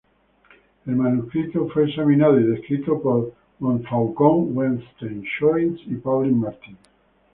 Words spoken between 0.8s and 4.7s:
El manuscrito fue examinado y descrito por Montfaucon,